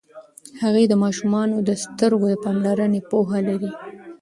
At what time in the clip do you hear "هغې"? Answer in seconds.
0.61-0.83